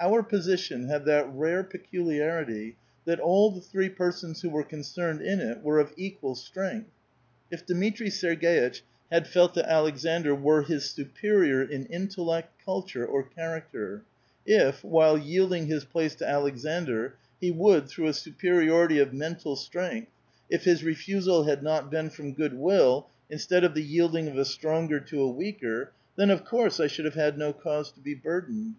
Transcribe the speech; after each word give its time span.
Our 0.00 0.22
position 0.22 0.88
had 0.88 1.04
that 1.04 1.30
rare 1.30 1.62
peculiarity 1.62 2.76
that 3.04 3.20
all 3.20 3.50
the 3.50 3.60
three 3.60 3.90
persons 3.90 4.40
who 4.40 4.48
were 4.48 4.64
concerned 4.64 5.20
in 5.20 5.38
it 5.38 5.60
were 5.62 5.78
of 5.78 5.92
equal 5.98 6.34
strength. 6.34 6.88
If 7.50 7.66
Dmitri 7.66 8.08
Sergeitch 8.08 8.80
had 9.12 9.26
felt 9.28 9.52
that 9.52 9.68
Aleksandr 9.68 10.34
were 10.34 10.62
his 10.62 10.88
superior 10.88 11.60
in 11.62 11.84
intellect, 11.88 12.58
culture, 12.64 13.06
or 13.06 13.22
character; 13.22 14.02
if, 14.46 14.82
while 14.82 15.18
yielding 15.18 15.66
his 15.66 15.84
place 15.84 16.14
to 16.14 16.24
Aleksandr, 16.24 17.12
he 17.38 17.50
would 17.50 17.86
through 17.86 18.06
a 18.06 18.12
superi 18.12 18.68
ority 18.68 18.98
of 19.02 19.12
mental 19.12 19.56
strength; 19.56 20.10
if 20.48 20.64
his 20.64 20.84
refusal 20.84 21.44
had 21.44 21.62
not 21.62 21.90
been 21.90 22.08
from 22.08 22.32
good 22.32 22.54
will, 22.54 23.08
instead 23.28 23.62
of 23.62 23.74
the 23.74 23.84
yielding 23.84 24.26
of 24.26 24.38
a 24.38 24.46
stronger 24.46 25.00
t 25.00 25.18
o 25.18 25.20
a 25.20 25.30
weaker,— 25.30 25.92
then, 26.16 26.30
of 26.30 26.46
course, 26.46 26.80
I 26.80 26.86
should 26.86 27.04
have 27.04 27.12
had 27.14 27.36
no 27.36 27.52
cause 27.52 27.92
to 27.92 28.00
be 28.00 28.14
burdened. 28.14 28.76